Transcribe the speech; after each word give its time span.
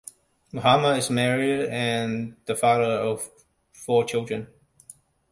Mahama 0.51 0.97
is 0.97 1.11
married 1.11 1.69
and 1.69 2.35
the 2.45 2.55
father 2.55 2.85
of 2.85 3.29
four 3.71 4.03
children. 4.03 4.47